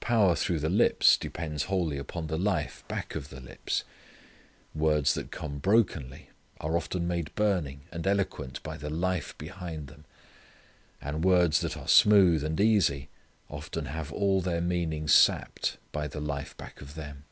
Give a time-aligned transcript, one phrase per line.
[0.00, 3.84] Power through the lips depends wholly upon the life back of the lips.
[4.74, 6.28] Words that come brokenly
[6.60, 10.04] are often made burning and eloquent by the life behind them.
[11.00, 13.08] And words that are smooth and easy,
[13.48, 17.24] often have all their meaning sapped by the life back of them.